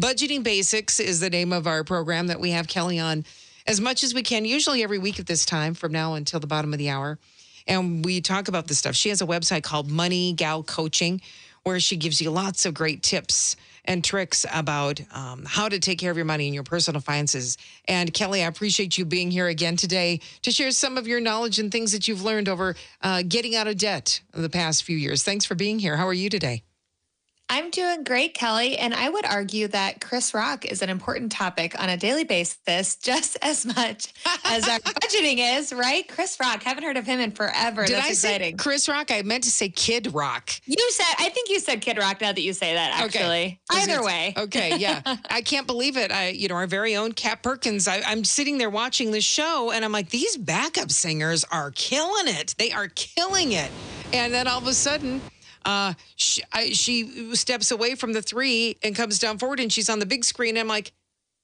Budgeting 0.00 0.42
Basics 0.42 0.98
is 0.98 1.20
the 1.20 1.30
name 1.30 1.52
of 1.52 1.68
our 1.68 1.84
program 1.84 2.26
that 2.26 2.40
we 2.40 2.50
have 2.50 2.66
Kelly 2.66 2.98
on 2.98 3.24
as 3.64 3.80
much 3.80 4.02
as 4.02 4.12
we 4.12 4.24
can, 4.24 4.44
usually 4.44 4.82
every 4.82 4.98
week 4.98 5.20
at 5.20 5.26
this 5.26 5.44
time 5.44 5.72
from 5.72 5.92
now 5.92 6.14
until 6.14 6.40
the 6.40 6.48
bottom 6.48 6.72
of 6.72 6.80
the 6.80 6.90
hour. 6.90 7.16
And 7.68 8.04
we 8.04 8.20
talk 8.20 8.48
about 8.48 8.66
this 8.66 8.78
stuff. 8.78 8.96
She 8.96 9.10
has 9.10 9.22
a 9.22 9.26
website 9.26 9.62
called 9.62 9.88
Money 9.88 10.32
Gal 10.32 10.64
Coaching 10.64 11.20
where 11.62 11.78
she 11.78 11.96
gives 11.96 12.20
you 12.20 12.32
lots 12.32 12.66
of 12.66 12.74
great 12.74 13.04
tips 13.04 13.54
and 13.84 14.02
tricks 14.02 14.44
about 14.52 15.00
um, 15.12 15.44
how 15.46 15.68
to 15.68 15.78
take 15.78 16.00
care 16.00 16.10
of 16.10 16.16
your 16.16 16.26
money 16.26 16.46
and 16.46 16.54
your 16.54 16.64
personal 16.64 17.00
finances. 17.00 17.56
And 17.86 18.12
Kelly, 18.12 18.42
I 18.42 18.48
appreciate 18.48 18.98
you 18.98 19.04
being 19.04 19.30
here 19.30 19.46
again 19.46 19.76
today 19.76 20.18
to 20.42 20.50
share 20.50 20.72
some 20.72 20.98
of 20.98 21.06
your 21.06 21.20
knowledge 21.20 21.60
and 21.60 21.70
things 21.70 21.92
that 21.92 22.08
you've 22.08 22.24
learned 22.24 22.48
over 22.48 22.74
uh, 23.00 23.22
getting 23.28 23.54
out 23.54 23.68
of 23.68 23.78
debt 23.78 24.20
in 24.34 24.42
the 24.42 24.50
past 24.50 24.82
few 24.82 24.96
years. 24.96 25.22
Thanks 25.22 25.44
for 25.44 25.54
being 25.54 25.78
here. 25.78 25.96
How 25.96 26.08
are 26.08 26.12
you 26.12 26.28
today? 26.28 26.64
I'm 27.54 27.70
doing 27.70 28.02
great, 28.02 28.34
Kelly. 28.34 28.76
And 28.78 28.92
I 28.92 29.08
would 29.08 29.24
argue 29.24 29.68
that 29.68 30.00
Chris 30.00 30.34
Rock 30.34 30.64
is 30.64 30.82
an 30.82 30.90
important 30.90 31.30
topic 31.30 31.80
on 31.80 31.88
a 31.88 31.96
daily 31.96 32.24
basis, 32.24 32.96
just 33.00 33.36
as 33.42 33.64
much 33.64 34.12
as 34.44 34.68
our 34.68 34.78
budgeting 34.80 35.36
is, 35.38 35.72
right? 35.72 36.06
Chris 36.08 36.36
Rock. 36.40 36.64
Haven't 36.64 36.82
heard 36.82 36.96
of 36.96 37.06
him 37.06 37.20
in 37.20 37.30
forever. 37.30 37.86
Did 37.86 37.94
That's 37.94 38.06
I 38.06 38.10
exciting. 38.10 38.58
say 38.58 38.62
Chris 38.64 38.88
Rock? 38.88 39.12
I 39.12 39.22
meant 39.22 39.44
to 39.44 39.52
say 39.52 39.68
Kid 39.68 40.12
Rock. 40.12 40.50
You 40.66 40.90
said, 40.90 41.14
I 41.20 41.28
think 41.28 41.48
you 41.48 41.60
said 41.60 41.80
Kid 41.80 41.96
Rock 41.96 42.20
now 42.20 42.32
that 42.32 42.42
you 42.42 42.52
say 42.54 42.74
that, 42.74 43.00
actually. 43.00 43.60
Okay. 43.72 43.82
Either 43.82 44.02
way. 44.02 44.34
Okay, 44.36 44.76
yeah. 44.78 45.02
I 45.30 45.40
can't 45.40 45.68
believe 45.68 45.96
it. 45.96 46.10
I, 46.10 46.30
you 46.30 46.48
know, 46.48 46.56
our 46.56 46.66
very 46.66 46.96
own 46.96 47.12
Kat 47.12 47.44
Perkins. 47.44 47.86
I, 47.86 48.02
I'm 48.04 48.24
sitting 48.24 48.58
there 48.58 48.70
watching 48.70 49.12
the 49.12 49.20
show 49.20 49.70
and 49.70 49.84
I'm 49.84 49.92
like, 49.92 50.10
these 50.10 50.36
backup 50.36 50.90
singers 50.90 51.44
are 51.52 51.70
killing 51.70 52.34
it. 52.34 52.56
They 52.58 52.72
are 52.72 52.88
killing 52.88 53.52
it. 53.52 53.70
And 54.12 54.34
then 54.34 54.48
all 54.48 54.58
of 54.58 54.66
a 54.66 54.74
sudden, 54.74 55.20
uh, 55.64 55.94
she, 56.16 56.42
I, 56.52 56.70
she 56.70 57.34
steps 57.34 57.70
away 57.70 57.94
from 57.94 58.12
the 58.12 58.22
three 58.22 58.76
and 58.82 58.94
comes 58.94 59.18
down 59.18 59.38
forward 59.38 59.60
and 59.60 59.72
she's 59.72 59.88
on 59.88 59.98
the 59.98 60.06
big 60.06 60.24
screen. 60.24 60.50
And 60.50 60.60
I'm 60.60 60.68
like, 60.68 60.92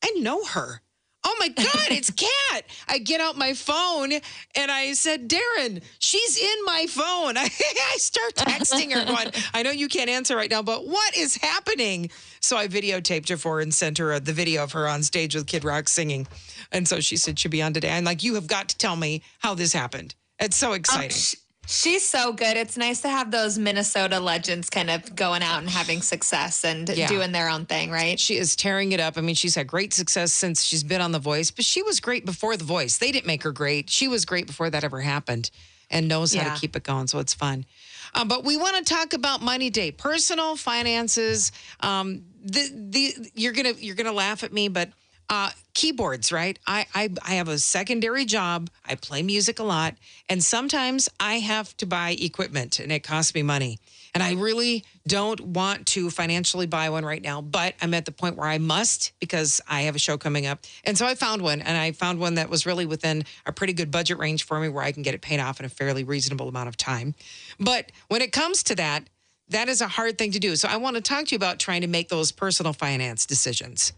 I 0.03 0.11
know 0.19 0.45
her. 0.45 0.81
Oh 1.23 1.37
my 1.39 1.49
God, 1.49 1.89
it's 1.91 2.11
Kat. 2.51 2.65
I 2.89 2.99
get 2.99 3.21
out 3.21 3.37
my 3.37 3.53
phone 3.53 4.13
and 4.57 4.71
I 4.71 4.95
said, 4.95 5.29
Darren, 5.29 5.83
she's 5.99 6.39
in 6.39 6.65
my 6.65 6.87
phone. 6.89 7.37
I, 7.37 7.43
I 7.93 7.97
start 7.99 8.35
texting 8.37 8.93
her 8.95 9.05
going, 9.05 9.31
I 9.55 9.63
know 9.63 9.71
you 9.71 9.89
can't 9.89 10.09
answer 10.09 10.35
right 10.35 10.51
now, 10.51 10.63
but 10.63 10.87
what 10.87 11.15
is 11.15 11.37
happening? 11.37 12.11
So 12.41 12.57
I 12.57 12.69
videotaped 12.69 13.29
her 13.29 13.37
for 13.37 13.57
her 13.57 13.61
and 13.61 13.73
sent 13.73 13.99
her 13.99 14.19
the 14.19 14.33
video 14.33 14.63
of 14.63 14.73
her 14.73 14.89
on 14.89 15.03
stage 15.03 15.35
with 15.35 15.47
Kid 15.47 15.63
Rock 15.63 15.89
singing. 15.91 16.27
And 16.73 16.89
so 16.89 17.01
she 17.01 17.19
said 17.19 17.39
she'll 17.39 17.51
be 17.51 17.61
on 17.61 17.75
today. 17.75 17.91
I'm 17.91 18.05
like, 18.05 18.23
you 18.23 18.35
have 18.37 18.47
got 18.47 18.71
to 18.71 18.79
tell 18.79 18.97
me 18.97 19.23
how 19.41 19.53
this 19.55 19.75
happened. 19.75 20.15
It's 20.39 20.57
so 20.57 20.73
exciting. 20.73 21.11
sh- 21.11 21.35
She's 21.67 22.07
so 22.09 22.33
good. 22.33 22.57
It's 22.57 22.77
nice 22.77 23.01
to 23.03 23.09
have 23.09 23.31
those 23.31 23.57
Minnesota 23.57 24.19
legends 24.19 24.69
kind 24.71 24.91
of 24.91 25.15
going 25.15 25.43
out 25.43 25.61
and 25.61 25.71
having 25.71 26.03
success 26.03 26.65
and 26.65 26.89
Yeah. 26.89 27.07
doing 27.07 27.31
their 27.31 27.49
own 27.49 27.65
thing, 27.67 27.91
right? 27.91 28.19
She 28.19 28.37
is 28.39 28.57
tearing 28.57 28.91
it 28.93 28.99
up. 28.99 29.17
I 29.17 29.21
mean, 29.21 29.37
she's 29.37 29.55
had 29.55 29.69
great 29.69 29.95
success 29.95 30.33
since 30.33 30.65
she's 30.65 30.83
been 30.83 31.01
on 31.01 31.13
The 31.13 31.21
Voice, 31.21 31.51
but 31.53 31.65
she 31.65 31.83
was 31.83 32.01
great 32.01 32.25
before 32.25 32.57
The 32.57 32.65
Voice. 32.65 32.99
They 32.99 33.13
didn't 33.13 33.27
make 33.27 33.45
her 33.45 33.53
great. 33.53 33.89
She 33.89 34.09
was 34.09 34.25
great 34.25 34.47
before 34.49 34.69
that 34.71 34.83
ever 34.83 35.01
happened 35.01 35.51
and 35.91 36.09
knows 36.09 36.35
how 36.35 36.53
to 36.55 36.61
keep 36.61 36.75
it 36.75 36.83
going. 36.83 37.07
So 37.07 37.19
it's 37.21 37.35
fun. 37.35 37.67
Um, 38.15 38.27
but 38.27 38.43
we 38.45 38.57
want 38.57 38.77
to 38.77 38.83
talk 38.83 39.13
about 39.13 39.41
money 39.41 39.71
day, 39.71 39.93
personal 39.93 40.57
finances. 40.57 41.53
Um, 41.81 42.25
the, 42.45 42.69
the, 42.91 43.31
you're 43.35 43.53
gonna 43.53 43.75
you're 43.79 43.95
gonna 43.95 44.11
laugh 44.13 44.43
at 44.43 44.53
me, 44.53 44.67
but 44.69 44.89
uh, 45.31 45.51
keyboards, 45.75 46.33
right? 46.33 46.59
I, 46.67 46.87
I 46.95 47.09
I 47.23 47.35
have 47.35 47.49
a 47.49 47.59
secondary 47.59 48.25
job. 48.25 48.69
I 48.85 48.97
play 48.97 49.23
music 49.23 49.61
a 49.61 49.63
lot, 49.63 49.95
and 50.29 50.43
sometimes 50.43 51.09
I 51.21 51.35
have 51.35 51.75
to 51.79 51.87
buy 51.87 52.17
equipment, 52.21 52.81
and 52.81 52.91
it 52.91 53.05
costs 53.05 53.35
me 53.35 53.43
money. 53.43 53.79
And 54.13 54.25
I 54.25 54.33
really 54.33 54.85
don't 55.07 55.41
want 55.41 55.87
to 55.87 56.11
financially 56.11 56.67
buy 56.67 56.91
one 56.91 57.05
right 57.05 57.23
now, 57.23 57.41
but 57.41 57.75
I'm 57.81 57.95
at 57.95 58.07
the 58.07 58.11
point 58.11 58.37
where 58.37 58.49
I 58.49 58.59
must 58.59 59.13
because 59.21 59.61
I 59.69 59.83
have 59.83 59.95
a 59.95 60.01
show 60.01 60.19
coming 60.19 60.47
up. 60.47 60.65
And 60.83 60.99
so 60.99 61.07
I 61.07 61.15
found 61.15 61.43
one, 61.43 61.61
and 61.61 61.79
I 61.79 61.93
found 61.93 62.19
one 62.19 62.35
that 62.35 62.51
was 62.51 62.67
really 62.67 62.87
within 62.87 63.25
a 63.47 63.53
pretty 63.53 63.73
good 63.73 63.93
budget 63.93 64.19
range 64.19 64.45
for 64.45 64.59
me 64.59 64.69
where 64.69 64.83
I 64.83 64.91
can 64.91 65.05
get 65.05 65.15
it 65.15 65.21
paid 65.21 65.39
off 65.39 65.61
in 65.61 65.67
a 65.67 65.69
fairly 65.69 66.03
reasonable 66.03 66.49
amount 66.49 66.69
of 66.69 66.77
time. 66.77 67.15
But 67.61 67.93
when 68.09 68.21
it 68.21 68.33
comes 68.33 68.65
to 68.65 68.75
that, 68.75 69.05
that 69.49 69.69
is 69.69 69.81
a 69.81 69.89
hard 69.89 70.19
thing 70.19 70.33
to 70.33 70.41
do. 70.41 70.57
So 70.57 70.69
I 70.69 70.77
want 70.77 70.97
to 70.97 71.03
talk 71.03 71.27
to 71.27 71.31
you 71.33 71.37
about 71.37 71.61
trying 71.61 71.83
to 71.83 71.89
make 71.89 72.09
those 72.09 72.33
personal 72.33 72.73
finance 72.73 73.27
decisions. 73.27 73.93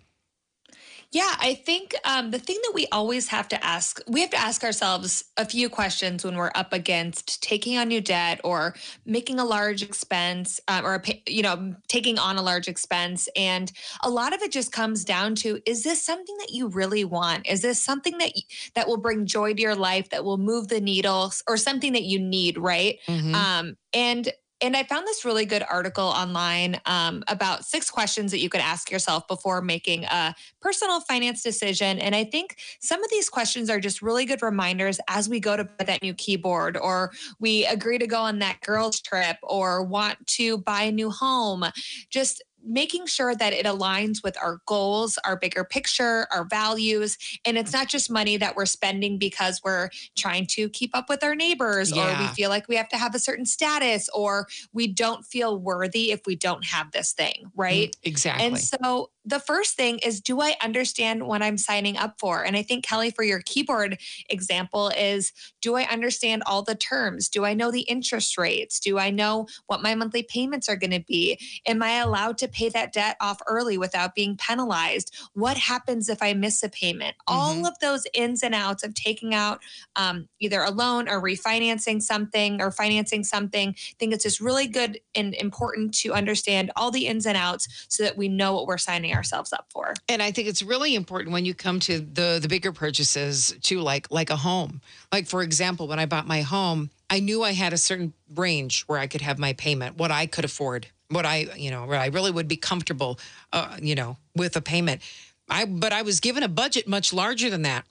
Yeah, 1.13 1.35
I 1.39 1.55
think 1.55 1.95
um, 2.07 2.31
the 2.31 2.39
thing 2.39 2.59
that 2.63 2.73
we 2.75 2.87
always 2.91 3.29
have 3.29 3.47
to 3.49 3.63
ask, 3.63 4.01
we 4.09 4.23
have 4.23 4.31
to 4.31 4.41
ask 4.41 4.65
ourselves 4.65 5.25
a 5.37 5.45
few 5.45 5.69
questions 5.69 6.25
when 6.25 6.37
we're 6.37 6.51
up 6.55 6.73
against 6.73 7.43
taking 7.43 7.77
on 7.77 7.89
new 7.89 8.01
debt 8.01 8.41
or 8.45 8.75
making 9.05 9.39
a 9.39 9.45
large 9.45 9.83
expense 9.83 10.59
um, 10.69 10.87
or, 10.87 10.95
a, 10.95 11.23
you 11.29 11.43
know, 11.43 11.75
taking 11.87 12.19
on 12.19 12.39
a 12.39 12.43
large 12.43 12.67
expense. 12.67 13.29
And 13.37 13.71
a 14.03 14.09
lot 14.09 14.35
of 14.35 14.41
it 14.41 14.53
just 14.53 14.73
comes 14.73 15.05
down 15.05 15.35
to, 15.37 15.61
is 15.67 15.85
this 15.85 16.03
something 16.03 16.37
that 16.39 16.51
you 16.51 16.69
really 16.69 17.05
want? 17.05 17.47
Is 17.47 17.61
this 17.61 17.83
something 17.83 18.17
that, 18.17 18.33
that 18.75 18.89
will 18.89 18.97
bring 18.97 19.27
joy 19.27 19.53
to 19.53 19.61
your 19.61 19.77
life, 19.77 20.09
that 20.11 20.25
will 20.25 20.39
move 20.39 20.69
the 20.69 20.81
needle 20.81 21.31
or 21.47 21.59
something 21.59 21.93
that 21.93 22.05
you 22.05 22.21
need, 22.21 22.57
right? 22.57 22.99
Mhm. 23.07 23.35
Um, 23.35 23.77
and 23.93 24.33
and 24.63 24.77
I 24.77 24.85
found 24.85 25.07
this 25.07 25.25
really 25.25 25.45
good 25.45 25.65
article 25.69 26.05
online 26.05 26.81
um, 26.87 27.25
about 27.29 27.65
six 27.65 27.91
questions 27.91 28.31
that 28.31 28.39
you 28.39 28.49
could 28.49 28.61
ask 28.61 28.91
yourself 28.91 29.27
before 29.27 29.61
making 29.61 30.05
a 30.05 30.35
personal 30.61 31.01
finance 31.01 31.43
decision. 31.43 31.99
And 31.99 32.15
I 32.15 32.25
think 32.25 32.57
some 32.81 33.03
of 33.03 33.11
these 33.11 33.29
questions 33.29 33.69
are 33.69 33.81
just 33.81 34.01
really 34.01 34.25
good 34.25 34.43
reminders 34.43 35.01
as 35.09 35.29
we 35.29 35.41
go 35.41 35.57
to 35.57 35.65
buy 35.65 35.85
that 35.85 36.03
new 36.03 36.15
keyboard, 36.15 36.77
or 36.77 37.13
we 37.41 37.67
agree 37.67 37.99
to 37.99 38.07
go 38.07 38.21
on 38.21 38.39
that 38.39 38.61
girls' 38.61 39.01
trip, 39.01 39.37
or 39.43 39.83
want 39.83 40.25
to 40.29 40.59
buy 40.59 40.83
a 40.83 40.93
new 40.93 41.11
home. 41.11 41.65
Just 42.09 42.43
making 42.65 43.07
sure 43.07 43.35
that 43.35 43.53
it 43.53 43.67
aligns 43.67 44.23
with 44.23 44.37
our 44.43 44.61
goals, 44.67 45.19
our 45.25 45.37
bigger 45.37 45.65
picture, 45.65 46.27
our 46.31 46.45
values. 46.45 47.19
And 47.45 47.59
it's 47.59 47.73
not 47.73 47.89
just 47.89 48.11
money 48.11 48.37
that 48.37 48.57
we're 48.57 48.67
spending 48.67 49.19
because 49.19 49.61
we're 49.65 49.91
trying 50.17 50.47
to 50.49 50.69
keep 50.71 50.91
up 50.95 51.09
with 51.09 51.23
our 51.25 51.35
neighbors 51.35 51.93
or 51.93 52.07
we 52.19 52.27
feel 52.29 52.51
like 52.51 52.69
we 52.69 52.77
have 52.77 52.89
to 52.91 52.97
have 52.97 53.15
a 53.15 53.19
certain 53.19 53.47
status 53.47 54.09
or 54.15 54.47
we 54.73 54.87
don't 54.87 55.25
feel 55.25 55.59
worthy 55.59 56.13
if 56.13 56.21
we 56.27 56.37
don't 56.37 56.65
have 56.65 56.91
this 56.93 57.13
thing, 57.13 57.45
mm, 57.47 57.51
right? 57.57 57.97
Exactly. 58.03 58.47
And 58.47 58.59
so 58.59 59.11
the 59.25 59.39
first 59.39 59.77
thing 59.77 59.99
is 59.99 60.21
do 60.21 60.41
I 60.41 60.57
understand 60.63 61.27
what 61.27 61.43
I'm 61.43 61.59
signing 61.59 61.97
up 61.97 62.17
for? 62.19 62.45
And 62.45 62.57
I 62.57 62.63
think 62.63 62.85
Kelly 62.85 63.11
for 63.11 63.23
your 63.23 63.41
keyboard 63.45 63.99
example 64.29 64.89
is 64.89 65.33
do 65.61 65.77
I 65.77 65.85
understand 65.85 66.43
all 66.47 66.63
the 66.63 66.75
terms? 66.75 67.29
Do 67.29 67.45
I 67.45 67.55
know 67.55 67.71
the 67.71 67.83
interest 67.83 68.37
rates? 68.37 68.81
Do 68.81 68.99
I 68.99 69.11
know 69.11 69.47
what 69.67 69.83
my 69.83 69.95
monthly 69.95 70.23
payments 70.23 70.69
are 70.69 70.77
going 70.77 70.91
to 70.91 71.05
be? 71.07 71.39
Am 71.67 71.83
I 71.83 71.99
allowed 71.99 72.39
to 72.39 72.49
pay 72.49 72.69
that 72.71 72.93
debt 72.93 73.17
off 73.21 73.41
early 73.47 73.79
without 73.79 74.15
being 74.15 74.37
penalized? 74.37 75.15
What 75.35 75.57
happens 75.57 76.09
if 76.09 76.23
I 76.23 76.33
miss 76.35 76.63
a 76.63 76.69
payment? 76.69 77.15
All 77.27 77.67
of 77.67 77.79
those 77.81 78.07
ins 78.15 78.43
and 78.43 78.55
outs 78.55 78.83
of 78.83 78.95
taking 78.95 79.35
out 79.35 79.61
um, 79.97 80.29
either 80.41 80.61
a 80.63 80.71
loan 80.71 81.09
or 81.09 81.23
refinancing 81.23 82.03
something 82.03 82.61
or 82.61 82.71
financing 82.71 83.25
something. 83.25 83.71
I 83.71 83.95
think 83.99 84.13
it's 84.13 84.25
just 84.25 84.41
really 84.41 84.67
good 84.67 85.01
and 85.15 85.35
important 85.35 85.95
to 85.99 86.13
understand 86.13 86.73
all 86.77 86.91
the 86.91 87.07
ins 87.07 87.27
and 87.27 87.37
outs 87.37 87.87
so 87.89 88.03
that 88.03 88.17
we 88.17 88.29
know 88.29 88.55
what 88.55 88.67
we're 88.67 88.79
signing 88.79 89.12
ourselves 89.15 89.53
up 89.53 89.67
for. 89.71 89.95
And 90.09 90.23
I 90.23 90.31
think 90.31 90.49
it's 90.49 90.63
really 90.63 90.95
important 90.95 91.33
when 91.33 91.45
you 91.45 91.55
come 91.55 91.81
to 91.81 92.01
the 92.01 92.39
the 92.41 92.49
bigger 92.49 92.73
purchases 92.73 93.55
too, 93.63 93.81
like 93.81 94.11
like 94.11 94.31
a 94.31 94.37
home. 94.37 94.81
Like 95.13 95.27
for 95.27 95.43
example, 95.43 95.89
when 95.89 95.99
I 95.99 96.07
bought 96.07 96.27
my 96.27 96.43
home, 96.43 96.91
I 97.11 97.21
knew 97.21 97.43
I 97.43 97.53
had 97.53 97.73
a 97.73 97.79
certain 97.79 98.13
range 98.35 98.85
where 98.85 98.99
I 98.99 99.07
could 99.07 99.21
have 99.21 99.39
my 99.39 99.53
payment, 99.55 99.97
what 99.97 100.11
I 100.11 100.27
could 100.27 100.45
afford, 100.45 100.87
what 101.09 101.27
I 101.27 101.49
you 101.57 101.71
know, 101.71 101.87
where 101.87 101.99
I 101.99 102.07
really 102.07 102.31
would 102.31 102.49
be 102.49 102.57
comfortable, 102.57 103.19
uh, 103.53 103.77
you 103.81 103.95
know, 103.95 104.17
with 104.35 104.57
a 104.57 104.61
payment. 104.61 105.03
I 105.49 105.65
but 105.65 105.93
I 105.93 106.03
was 106.03 106.21
given 106.21 106.43
a 106.43 106.49
budget 106.49 106.89
much 106.89 107.13
larger 107.13 107.51
than 107.51 107.63
that. 107.63 107.85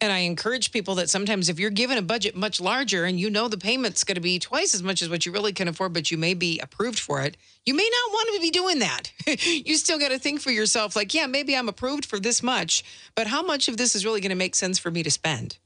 And 0.00 0.12
I 0.12 0.18
encourage 0.18 0.72
people 0.72 0.96
that 0.96 1.08
sometimes 1.08 1.48
if 1.48 1.58
you're 1.58 1.70
given 1.70 1.96
a 1.96 2.02
budget 2.02 2.36
much 2.36 2.60
larger 2.60 3.04
and 3.04 3.18
you 3.18 3.30
know 3.30 3.48
the 3.48 3.56
payment's 3.56 4.04
going 4.04 4.16
to 4.16 4.20
be 4.20 4.38
twice 4.38 4.74
as 4.74 4.82
much 4.82 5.00
as 5.00 5.08
what 5.08 5.24
you 5.24 5.32
really 5.32 5.54
can 5.54 5.68
afford, 5.68 5.94
but 5.94 6.10
you 6.10 6.18
may 6.18 6.34
be 6.34 6.58
approved 6.58 6.98
for 6.98 7.22
it, 7.22 7.36
you 7.64 7.74
may 7.74 7.88
not 7.90 8.12
want 8.12 8.34
to 8.34 8.40
be 8.40 8.50
doing 8.50 8.80
that. 8.80 9.10
you 9.46 9.76
still 9.76 9.98
got 9.98 10.10
to 10.10 10.18
think 10.18 10.40
for 10.40 10.50
yourself, 10.50 10.96
like, 10.96 11.14
yeah, 11.14 11.26
maybe 11.26 11.56
I'm 11.56 11.68
approved 11.68 12.04
for 12.04 12.20
this 12.20 12.42
much, 12.42 12.84
but 13.14 13.26
how 13.26 13.42
much 13.42 13.68
of 13.68 13.78
this 13.78 13.94
is 13.94 14.04
really 14.04 14.20
going 14.20 14.30
to 14.30 14.36
make 14.36 14.54
sense 14.54 14.78
for 14.78 14.90
me 14.90 15.02
to 15.02 15.10
spend? 15.10 15.56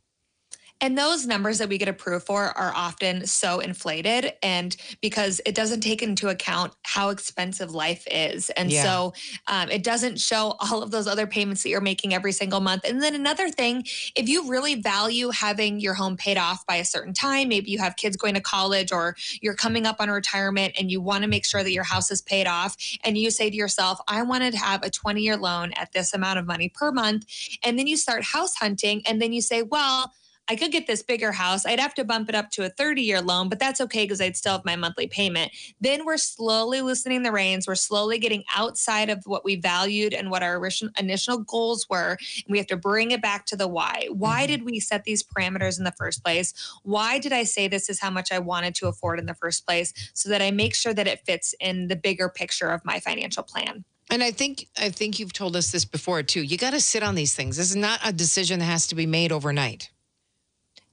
And 0.81 0.97
those 0.97 1.27
numbers 1.27 1.59
that 1.59 1.69
we 1.69 1.79
get 1.79 1.89
approved 1.89 2.27
for 2.27 2.57
are 2.57 2.73
often 2.75 3.27
so 3.27 3.61
inflated 3.61 4.33
and 4.43 4.77
because 5.01 5.41
it 5.45 5.55
doesn't 5.55 5.81
take 5.81 6.03
into 6.03 6.29
account 6.29 6.73
how 6.85 7.11
expensive 7.11 7.73
life 7.75 8.07
is. 8.11 8.51
And 8.51 8.71
Yeah. 8.71 8.83
so 8.83 9.15
um, 9.47 9.71
it 9.71 9.83
doesn't 9.83 10.21
show 10.21 10.57
all 10.61 10.83
of 10.83 10.91
those 10.91 11.07
other 11.07 11.27
payments 11.27 11.63
that 11.63 11.69
you're 11.69 11.81
making 11.81 12.15
every 12.15 12.33
single 12.33 12.61
month. 12.61 12.85
And 12.85 13.03
then 13.03 13.15
another 13.15 13.51
thing, 13.51 13.85
if 14.17 14.29
you 14.29 14.49
really 14.49 14.75
value 14.75 15.31
having 15.31 15.81
your 15.81 15.95
home 15.95 16.17
paid 16.17 16.39
off 16.39 16.67
by 16.67 16.77
a 16.77 16.85
certain 16.85 17.13
time, 17.13 17.49
maybe 17.49 17.71
you 17.71 17.79
have 17.79 17.97
kids 17.97 18.17
going 18.17 18.35
to 18.35 18.41
college 18.41 18.93
or 18.93 19.17
you're 19.41 19.55
coming 19.55 19.87
up 19.87 19.97
on 20.01 20.11
retirement 20.11 20.75
and 20.79 20.91
you 20.91 21.01
want 21.01 21.23
to 21.23 21.29
make 21.29 21.45
sure 21.45 21.63
that 21.63 21.73
your 21.73 21.85
house 21.85 22.11
is 22.11 22.23
paid 22.23 22.47
off 22.47 22.77
and 23.05 23.19
you 23.19 23.31
say 23.31 23.51
to 23.51 23.57
yourself, 23.57 24.01
I 24.09 24.23
wanted 24.23 24.53
to 24.53 24.59
have 24.59 24.83
a 24.83 24.91
20 24.91 25.21
year 25.21 25.37
loan 25.37 25.73
at 25.77 25.93
this 25.93 26.15
amount 26.15 26.39
of 26.39 26.47
money 26.47 26.69
per 26.69 26.91
month. 26.91 27.27
And 27.63 27.79
then 27.79 27.87
you 27.87 27.97
start 27.97 28.25
house 28.25 28.55
hunting 28.57 29.03
and 29.07 29.21
then 29.21 29.33
you 29.33 29.41
say, 29.43 29.63
well, 29.63 30.13
I 30.51 30.57
could 30.57 30.73
get 30.73 30.89
this 30.89 31.01
bigger 31.01 31.31
house. 31.31 31.65
I'd 31.65 31.79
have 31.79 31.95
to 31.95 32.05
bump 32.05 32.29
it 32.29 32.35
up 32.35 32.51
to 32.51 32.65
a 32.65 32.69
30 32.69 33.03
year 33.03 33.21
loan, 33.21 33.49
but 33.49 33.61
that's 33.61 33.81
okay 33.83 34.03
because 34.03 34.21
I'd 34.21 34.37
still 34.37 34.55
have 34.55 34.65
my 34.65 34.75
monthly 34.75 35.07
payment. 35.07 35.53
Then 35.81 36.05
we're 36.05 36.17
slowly 36.17 36.81
loosening 36.81 37.23
the 37.23 37.31
reins. 37.31 37.69
We're 37.69 37.77
slowly 37.77 38.19
getting 38.19 38.43
outside 38.53 39.11
of 39.11 39.23
what 39.27 39.45
we 39.45 39.55
valued 39.55 40.13
and 40.13 40.29
what 40.29 40.43
our 40.43 40.61
initial 40.99 41.39
goals 41.39 41.87
were. 41.89 42.19
And 42.19 42.49
we 42.49 42.59
have 42.59 42.67
to 42.67 42.77
bring 42.77 43.13
it 43.13 43.23
back 43.23 43.47
to 43.47 43.57
the 43.57 43.69
why. 43.69 44.09
Why 44.11 44.41
mm-hmm. 44.41 44.47
did 44.49 44.65
we 44.65 44.81
set 44.81 45.05
these 45.05 45.23
parameters 45.23 45.79
in 45.79 45.85
the 45.85 45.93
first 45.93 46.25
place? 46.25 46.53
Why 46.83 47.21
did 47.21 47.33
I 47.33 47.45
say 47.45 47.69
this 47.69 47.89
is 47.89 48.01
how 48.01 48.11
much 48.11 48.33
I 48.33 48.41
wanted 48.41 48.75
to 48.77 48.89
afford 48.89 49.21
in 49.21 49.27
the 49.27 49.35
first 49.35 49.65
place 49.65 49.93
so 50.15 50.31
that 50.31 50.43
I 50.43 50.51
make 50.51 50.75
sure 50.75 50.93
that 50.93 51.07
it 51.07 51.21
fits 51.25 51.55
in 51.61 51.87
the 51.87 51.95
bigger 51.95 52.29
picture 52.29 52.71
of 52.71 52.85
my 52.85 52.99
financial 52.99 53.45
plan? 53.45 53.85
And 54.11 54.25
I 54.25 54.33
think 54.33 54.67
I 54.77 54.89
think 54.89 55.21
you've 55.21 55.33
told 55.33 55.55
us 55.55 55.71
this 55.71 55.85
before 55.85 56.25
too. 56.25 56.43
You 56.43 56.59
got 56.59 56.73
to 56.73 56.81
sit 56.81 57.05
on 57.05 57.15
these 57.15 57.37
things. 57.37 57.57
This 57.57 57.71
is 57.71 57.77
not 57.77 58.01
a 58.05 58.13
decision 58.13 58.59
that 58.59 58.65
has 58.65 58.89
to 58.89 58.97
be 58.97 59.07
made 59.07 59.31
overnight. 59.31 59.91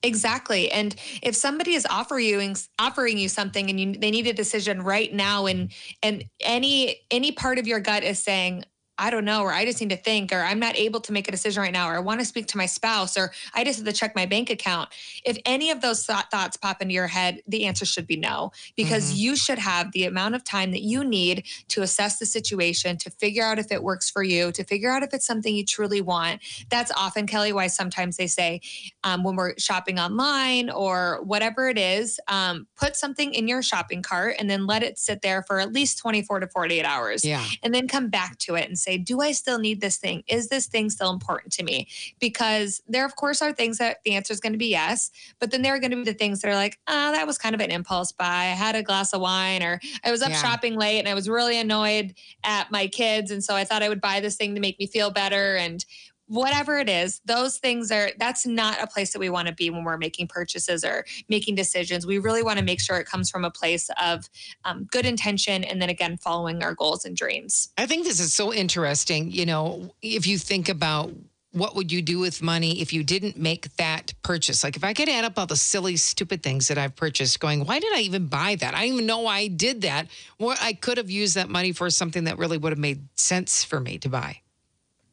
Exactly. 0.04 0.72
And 0.72 0.96
if 1.24 1.36
somebody 1.36 1.74
is 1.74 1.86
offering 1.90 2.26
you 2.26 2.54
offering 2.80 3.18
you 3.18 3.28
something 3.28 3.70
and 3.70 3.80
you 3.80 3.94
they 3.94 4.12
need 4.12 4.28
a 4.28 4.34
decision 4.34 4.82
right 4.84 5.12
now 5.12 5.48
and 5.48 5.72
and 6.04 6.24
any 6.42 7.02
any 7.10 7.32
part 7.32 7.58
of 7.58 7.66
your 7.66 7.80
gut 7.80 8.04
is 8.04 8.22
saying 8.22 8.64
I 9.00 9.10
don't 9.10 9.26
know, 9.26 9.42
or 9.42 9.54
I 9.54 9.66
just 9.66 9.80
need 9.80 9.90
to 9.92 9.98
think, 9.98 10.32
or 10.32 10.40
I'm 10.40 10.60
not 10.60 10.76
able 10.76 11.00
to 11.02 11.12
make 11.12 11.28
a 11.28 11.32
decision 11.32 11.62
right 11.62 11.72
now, 11.72 11.90
or 11.90 11.96
I 11.96 12.00
want 12.00 12.20
to 12.20 12.26
speak 12.26 12.48
to 12.48 12.58
my 12.58 12.66
spouse, 12.66 13.18
or 13.18 13.32
I 13.54 13.64
just 13.64 13.80
have 13.80 13.86
to 13.86 13.94
check 13.94 14.16
my 14.16 14.26
bank 14.26 14.50
account. 14.50 14.90
If 15.24 15.38
any 15.46 15.72
of 15.72 15.82
those 15.82 16.06
th- 16.06 16.26
thoughts 16.32 16.58
pop 16.58 16.82
into 16.82 16.94
your 16.94 17.08
head, 17.08 17.42
the 17.48 17.66
answer 17.66 17.86
should 17.86 18.08
be 18.08 18.18
no, 18.18 18.52
because 18.76 19.10
mm-hmm. 19.10 19.20
you 19.20 19.36
should 19.36 19.60
have 19.60 19.92
the 19.92 20.06
amount 20.06 20.36
of 20.36 20.44
time 20.44 20.72
that 20.72 20.82
you 20.82 21.04
need 21.04 21.46
to 21.70 21.82
assess 21.82 22.18
the 22.18 22.26
situation, 22.26 22.98
to 22.98 23.10
figure 23.12 23.44
out 23.44 23.60
if 23.60 23.72
it 23.72 23.84
works 23.84 24.10
for 24.10 24.24
you, 24.24 24.52
to 24.52 24.64
figure 24.64 24.90
out 24.90 25.04
if 25.04 25.14
it's 25.14 25.26
something 25.26 25.56
you 25.56 25.66
truly 25.66 26.02
want. 26.02 26.42
That's 26.70 26.92
often, 26.96 27.28
Kelly, 27.28 27.54
why 27.54 27.68
sometimes 27.68 28.18
they 28.18 28.28
say 28.28 28.62
um, 29.04 29.24
when 29.24 29.36
we're 29.36 29.54
shopping 29.58 30.00
online 30.00 30.70
or 30.70 31.22
whatever 31.24 31.70
it 31.70 31.78
is, 31.78 32.20
um, 32.28 32.68
put 32.76 32.96
something 32.96 33.34
in 33.34 33.48
your 33.48 33.62
shopping 33.62 34.02
cart 34.02 34.36
and 34.40 34.50
then 34.50 34.66
let 34.66 34.82
it 34.82 34.98
sit 34.98 35.22
there 35.22 35.44
for 35.44 35.60
at 35.60 35.72
least 35.72 36.00
24 36.00 36.40
to 36.40 36.48
48 36.48 36.84
hours. 36.84 37.24
Yeah. 37.24 37.46
And 37.62 37.74
then 37.74 37.88
come 37.88 38.10
back 38.10 38.38
to 38.40 38.56
it 38.56 38.68
and 38.68 38.78
say, 38.78 38.87
do 38.96 39.20
I 39.20 39.34
still 39.34 39.60
need 39.60 39.82
this 39.82 39.98
thing? 39.98 40.24
Is 40.28 40.48
this 40.48 40.68
thing 40.68 40.90
still 40.90 41.12
important 41.12 41.52
to 41.54 41.64
me? 41.64 41.88
Because 42.20 42.82
there, 42.88 43.06
of 43.06 43.18
course, 43.18 43.42
are 43.42 43.52
things 43.52 43.80
that 43.80 43.98
the 44.06 44.16
answer 44.16 44.32
is 44.32 44.40
going 44.40 44.54
to 44.54 44.60
be 44.60 44.68
yes, 44.68 45.12
but 45.40 45.52
then 45.52 45.64
there 45.64 45.76
are 45.76 45.80
going 45.80 45.92
to 45.92 45.98
be 45.98 46.04
the 46.04 46.14
things 46.14 46.40
that 46.42 46.50
are 46.50 46.56
like, 46.56 46.80
oh, 46.88 47.12
that 47.12 47.28
was 47.28 47.38
kind 47.38 47.56
of 47.56 47.60
an 47.60 47.72
impulse 47.72 48.14
buy. 48.14 48.26
I 48.26 48.56
had 48.56 48.76
a 48.76 48.84
glass 48.84 49.12
of 49.14 49.20
wine, 49.20 49.64
or 49.64 49.82
I 50.06 50.12
was 50.12 50.22
up 50.22 50.30
yeah. 50.30 50.42
shopping 50.42 50.76
late 50.76 51.00
and 51.00 51.08
I 51.10 51.16
was 51.16 51.28
really 51.28 51.60
annoyed 51.60 52.14
at 52.44 52.72
my 52.72 52.88
kids. 52.88 53.32
And 53.32 53.44
so 53.44 53.56
I 53.56 53.66
thought 53.66 53.84
I 53.84 53.90
would 53.90 54.02
buy 54.02 54.20
this 54.20 54.36
thing 54.36 54.56
to 54.56 54.62
make 54.62 54.80
me 54.80 54.88
feel 54.88 55.12
better. 55.12 55.58
And 55.58 55.84
whatever 56.28 56.78
it 56.78 56.90
is, 56.90 57.22
those 57.26 57.58
things 57.58 57.92
are, 57.92 58.10
that's 58.20 58.46
not 58.46 58.82
a 58.82 58.88
place 58.88 59.14
that 59.14 59.20
we 59.20 59.30
want 59.30 59.48
to 59.48 59.54
be 59.54 59.70
when 59.70 59.84
we're 59.84 59.98
making 59.98 60.28
purchases 60.28 60.84
or 60.84 61.06
making 61.30 61.56
decisions. 61.56 62.06
We 62.06 62.20
really 62.20 62.44
want 62.44 62.60
to 62.60 62.66
make 62.66 62.82
sure 62.82 62.98
it 62.98 63.08
comes 63.08 63.30
from 63.30 63.46
a 63.46 63.52
place 63.52 63.90
of 64.02 64.30
um, 64.66 64.88
good 64.92 65.06
intention 65.06 65.64
and 65.64 65.82
then 65.82 65.90
again, 65.90 66.18
following 66.18 66.64
our 66.64 66.76
goals 66.76 67.06
and 67.06 67.16
dreams. 67.16 67.70
I 67.78 67.86
think 67.86 68.06
this 68.06 68.20
is 68.20 68.34
so 68.34 68.54
interesting. 68.54 69.32
You 69.32 69.46
know, 69.46 69.94
if 70.02 70.28
you 70.28 70.38
think 70.38 70.70
about 70.70 71.12
what 71.52 71.76
would 71.76 71.92
you 71.92 72.02
do 72.02 72.20
with 72.20 72.42
money 72.42 72.82
if 72.82 72.94
you 72.94 73.04
didn't 73.04 73.38
make 73.38 73.76
that 73.78 74.14
purchase? 74.22 74.64
Like 74.64 74.76
if 74.76 74.84
I 74.84 74.94
could 74.94 75.10
add 75.10 75.26
up 75.26 75.40
all 75.40 75.48
the 75.48 75.56
silly, 75.56 75.98
stupid 75.98 76.44
things 76.44 76.68
that 76.68 76.78
I've 76.78 76.96
purchased, 76.96 77.40
going, 77.40 77.66
why 77.66 77.80
did 77.80 77.94
I 77.94 78.02
even 78.02 78.28
buy 78.28 78.56
that? 78.56 78.76
I 78.76 78.82
didn't 78.82 78.96
even 78.96 79.06
know 79.08 79.28
I 79.28 79.48
did 79.48 79.82
that. 79.82 80.08
Or 80.38 80.56
I 80.62 80.74
could 80.74 80.98
have 80.98 81.10
used 81.10 81.36
that 81.36 81.50
money 81.50 81.72
for 81.72 81.90
something 81.90 82.26
that 82.26 82.38
really 82.38 82.58
would 82.58 82.72
have 82.72 82.80
made 82.80 83.08
sense 83.18 83.64
for 83.64 83.80
me 83.80 83.98
to 84.00 84.10
buy. 84.10 84.42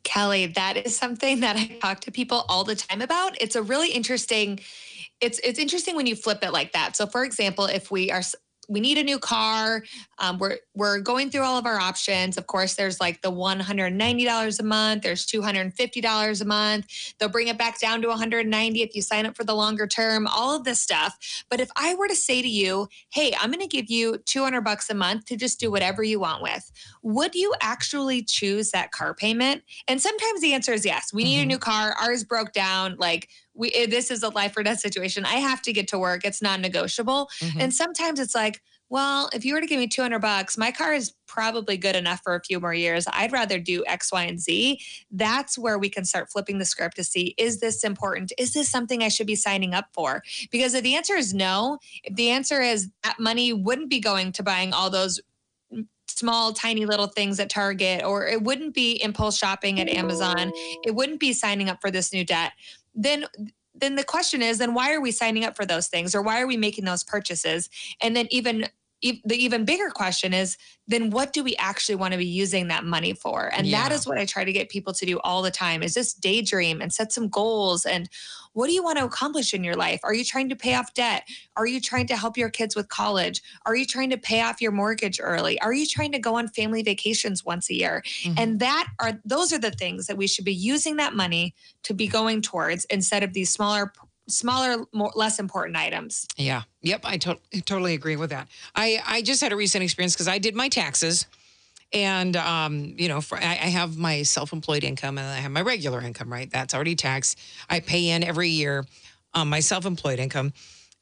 Kelly, 0.05 0.47
that 0.47 0.77
is 0.77 0.97
something 0.97 1.41
that 1.41 1.57
I 1.57 1.67
talk 1.81 2.01
to 2.01 2.13
people 2.13 2.45
all 2.49 2.65
the 2.65 2.77
time 2.77 3.03
about. 3.03 3.41
It's 3.41 3.57
a 3.57 3.63
really 3.63 3.91
interesting 3.91 4.61
it's 5.21 5.39
it's 5.45 5.59
interesting 5.59 5.97
when 5.97 6.07
you 6.07 6.17
flip 6.17 6.41
it 6.43 6.53
like 6.53 6.73
that. 6.73 6.97
So 6.97 7.07
for 7.07 7.25
example, 7.25 7.67
if 7.67 7.91
we 7.91 8.11
are 8.11 8.23
we 8.69 8.81
need 8.81 8.99
a 8.99 9.03
new 9.03 9.19
car. 9.19 9.83
Um, 10.19 10.39
we're 10.39 10.59
we're 10.75 10.99
going 11.01 11.31
through 11.31 11.43
all 11.43 11.59
of 11.59 11.67
our 11.67 11.79
options. 11.79 12.37
Of 12.37 12.47
course, 12.47 12.75
there's 12.75 13.01
like 13.01 13.23
the 13.23 13.31
$190 13.31 14.61
a 14.61 14.63
month. 14.63 15.03
There's 15.03 15.27
$250 15.27 16.41
a 16.41 16.45
month. 16.45 16.87
They'll 17.19 17.29
bring 17.29 17.49
it 17.49 17.59
back 17.59 17.81
down 17.81 18.03
to 18.03 18.09
190 18.09 18.83
if 18.83 18.95
you 18.95 19.03
sign 19.03 19.27
up 19.27 19.37
for 19.37 19.45
the 19.45 19.55
longer 19.55 19.87
term. 19.87 20.27
All 20.27 20.57
of 20.57 20.65
this 20.65 20.81
stuff. 20.81 21.45
But 21.51 21.61
if 21.61 21.71
I 21.77 21.95
were 21.95 22.09
to 22.09 22.17
say 22.17 22.43
to 22.43 22.49
you, 22.49 22.89
"Hey, 23.13 23.35
I'm 23.39 23.51
going 23.51 23.61
to 23.61 23.69
give 23.69 23.91
you 23.91 24.19
200 24.19 24.63
bucks 24.63 24.91
a 24.91 24.95
month 24.95 25.27
to 25.27 25.37
just 25.37 25.61
do 25.61 25.71
whatever 25.71 26.03
you 26.03 26.21
want 26.21 26.43
with," 26.43 26.71
would 27.03 27.35
you 27.35 27.55
actually 27.61 28.23
choose 28.23 28.71
that 28.71 28.93
car 28.93 29.15
payment? 29.15 29.63
And 29.89 30.01
sometimes 30.01 30.41
the 30.41 30.55
answer 30.55 30.73
is 30.73 30.85
yes. 30.85 31.13
We 31.13 31.25
need 31.25 31.37
mm-hmm. 31.37 31.43
a 31.43 31.47
new 31.47 31.59
car. 31.59 31.95
Ours 32.01 32.25
broke 32.25 32.53
down. 32.53 32.97
Like 32.99 33.29
we 33.55 33.71
eh, 33.73 33.87
this 33.87 34.11
is 34.11 34.23
a 34.23 34.29
life 34.29 34.57
or 34.57 34.63
death 34.63 34.81
situation. 34.81 35.25
I 35.25 35.37
have 35.37 35.63
to 35.63 35.73
get 35.73 35.89
to 35.89 35.99
work. 35.99 36.25
It's 36.25 36.43
non-negotiable. 36.43 37.31
Mm-hmm. 37.41 37.61
And 37.61 37.75
sometimes 37.75 38.21
it's 38.21 38.35
like, 38.35 38.61
well, 38.91 39.31
if 39.33 39.45
you 39.45 39.55
were 39.55 39.61
to 39.61 39.67
give 39.67 39.81
me 39.81 39.89
200 39.89 40.19
bucks, 40.21 40.59
my 40.59 40.71
car 40.71 40.93
is 40.93 41.15
probably 41.27 41.77
good 41.77 41.97
enough 41.97 42.21
for 42.23 42.35
a 42.35 42.41
few 42.41 42.61
more 42.61 42.75
years. 42.75 43.07
I'd 43.13 43.33
rather 43.33 43.59
do 43.59 43.83
X, 43.87 44.13
Y, 44.13 44.23
and 44.23 44.39
Z. 44.39 44.81
That's 45.11 45.59
where 45.59 45.79
we 45.79 45.89
can 45.89 46.05
start 46.05 46.31
flipping 46.31 46.59
the 46.59 46.65
script 46.65 46.97
to 46.97 47.05
see 47.05 47.35
is 47.39 47.61
this 47.61 47.83
important? 47.83 48.33
Is 48.39 48.53
this 48.53 48.69
something 48.69 49.03
I 49.03 49.09
should 49.09 49.27
be 49.27 49.37
signing 49.37 49.75
up 49.75 49.87
for? 49.95 50.23
Because 50.51 50.75
if 50.75 50.83
the 50.83 50.95
answer 50.95 51.15
is 51.15 51.33
no, 51.33 51.79
if 52.05 52.15
the 52.15 52.31
answer 52.31 52.61
is 52.61 52.91
that 53.03 53.19
money 53.19 53.53
wouldn't 53.53 53.91
be 53.91 54.01
going 54.01 54.33
to 54.33 54.43
buying 54.43 54.73
all 54.73 54.91
those 54.91 55.21
small, 56.19 56.53
tiny 56.53 56.87
little 56.87 57.07
things 57.07 57.41
at 57.41 57.51
Target, 57.51 58.05
or 58.05 58.27
it 58.27 58.43
wouldn't 58.43 58.75
be 58.75 59.03
impulse 59.03 59.37
shopping 59.37 59.81
at 59.81 59.89
Amazon, 59.89 60.53
it 60.85 60.95
wouldn't 60.95 61.21
be 61.21 61.33
signing 61.33 61.69
up 61.69 61.81
for 61.81 61.91
this 61.91 62.13
new 62.13 62.25
debt. 62.25 62.53
Then 62.95 63.27
then 63.77 63.97
the 63.97 64.05
question 64.05 64.41
is 64.41 64.59
then 64.59 64.73
why 64.73 64.95
are 64.95 65.01
we 65.01 65.11
signing 65.11 65.45
up 65.45 65.57
for 65.57 65.67
those 65.67 65.89
things 65.89 66.15
or 66.15 66.23
why 66.23 66.41
are 66.41 66.47
we 66.47 66.57
making 66.57 66.85
those 66.85 67.03
purchases? 67.03 67.69
And 68.01 68.15
then 68.15 68.29
even 68.31 68.69
the 69.25 69.37
even 69.37 69.65
bigger 69.65 69.91
question 69.91 70.33
is 70.33 70.57
then 70.89 71.11
what 71.11 71.33
do 71.33 71.45
we 71.45 71.55
actually 71.57 71.95
want 71.95 72.13
to 72.13 72.19
be 72.19 72.27
using 72.27 72.69
that 72.69 72.85
money 72.85 73.13
for? 73.13 73.51
And 73.55 73.67
yeah. 73.67 73.83
that 73.83 73.95
is 73.95 74.07
what 74.07 74.19
i 74.19 74.25
try 74.25 74.45
to 74.45 74.53
get 74.53 74.69
people 74.69 74.93
to 74.95 75.07
do 75.07 75.19
all 75.21 75.43
the 75.43 75.51
time 75.51 75.83
is 75.83 75.95
just 75.95 76.21
daydream 76.21 76.81
and 76.81 76.93
set 76.93 77.13
some 77.13 77.29
goals 77.29 77.85
and 77.85 78.09
what 78.55 78.69
do 78.69 78.73
you 78.73 78.85
want 78.85 78.99
to 78.99 79.05
accomplish 79.05 79.53
in 79.53 79.65
your 79.65 79.75
life? 79.75 79.99
Are 80.05 80.15
you 80.15 80.25
trying 80.25 80.49
to 80.49 80.55
pay 80.57 80.75
off 80.75 80.95
debt? 80.95 81.27
Are 81.57 81.67
you 81.67 81.81
trying 81.81 82.07
to 82.07 82.17
help 82.17 82.37
your 82.37 82.51
kids 82.51 82.77
with 82.77 82.89
college? 82.89 83.43
Are 83.67 83.75
you 83.75 83.85
trying 83.85 84.11
to 84.11 84.17
pay 84.17 84.43
off 84.43 84.63
your 84.63 84.71
mortgage 84.71 85.19
early? 85.21 85.61
Are 85.61 85.73
you 85.73 85.87
trying 85.87 86.13
to 86.13 86.21
go 86.21 86.37
on 86.37 86.47
family 86.47 86.83
vacations 86.83 87.45
once 87.45 87.69
a 87.69 87.75
year? 87.75 88.03
Mm-hmm. 88.05 88.39
and 88.39 88.61
that 88.61 88.89
are 89.01 89.21
those 89.25 89.53
are 89.53 89.59
the 89.59 89.71
things 89.71 90.07
that 90.07 90.17
we 90.17 90.27
should 90.27 90.45
be 90.45 90.55
using 90.55 90.97
that 90.97 91.15
money 91.15 91.55
to 91.83 91.95
be 91.95 92.07
going 92.07 92.43
towards 92.43 92.85
instead 92.87 93.23
of 93.23 93.33
these 93.33 93.51
smaller 93.51 93.93
smaller, 94.29 94.85
more 94.93 95.13
less 95.15 95.39
important 95.39 95.77
items. 95.77 96.27
Yeah. 96.37 96.63
Yep. 96.83 97.01
I 97.05 97.17
to- 97.19 97.39
totally 97.65 97.95
agree 97.95 98.17
with 98.17 98.31
that. 98.31 98.49
I 98.75 99.01
I 99.07 99.23
just 99.23 99.41
had 99.41 99.53
a 99.53 99.57
recent 99.57 99.85
experience 99.85 100.15
because 100.15 100.29
I 100.29 100.39
did 100.39 100.55
my 100.55 100.69
taxes. 100.69 101.27
And 101.93 102.37
um, 102.37 102.95
you 102.99 103.09
know, 103.09 103.21
for, 103.21 103.39
I, 103.39 103.53
I 103.53 103.71
have 103.71 103.97
my 103.97 104.23
self-employed 104.23 104.83
income 104.83 105.17
and 105.17 105.27
I 105.27 105.37
have 105.37 105.53
my 105.53 105.61
regular 105.61 106.01
income, 106.01 106.33
right? 106.33 106.51
That's 106.51 106.75
already 106.75 106.97
taxed. 106.97 107.39
I 107.71 107.81
pay 107.81 108.09
in 108.09 108.25
every 108.25 108.49
year 108.49 108.85
on 109.33 109.49
my 109.49 109.61
self-employed 109.61 110.19
income. 110.19 110.53